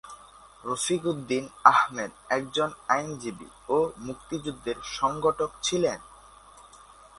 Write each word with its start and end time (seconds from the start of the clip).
রফিক 0.63 1.01
উদ্দিন 1.05 1.43
আহমেদ 1.65 2.11
একজন 2.29 2.69
আইনজীবী 2.87 3.47
ও 3.69 3.77
মুক্তিযুদ্ধের 3.97 4.77
সংগঠক 4.99 5.49
ছিলেন। 5.63 5.99